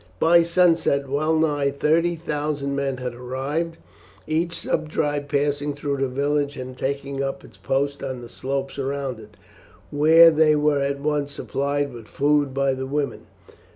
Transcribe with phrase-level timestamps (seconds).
[0.19, 3.77] By sunset well nigh thirty thousand men had arrived,
[4.25, 9.19] each subtribe passing through the village and taking up its post on the slopes around
[9.19, 9.37] it,
[9.91, 13.27] where they were at once supplied with food by the women.